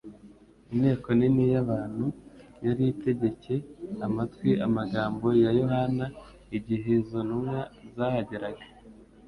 Inteko 0.73 1.07
nini 1.17 1.43
y' 1.53 1.59
abantu 1.63 2.05
yari 2.65 2.83
itegcye 2.93 3.55
amatwi 4.05 4.49
amagambo 4.67 5.27
ya 5.43 5.51
Yohana 5.59 6.05
igihe 6.57 6.89
izo 6.99 7.19
ntumwa 7.27 7.59
zahageraga. 7.95 8.65